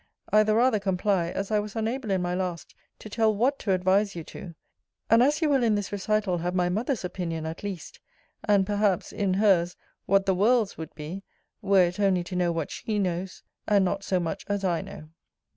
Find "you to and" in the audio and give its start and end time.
4.15-5.21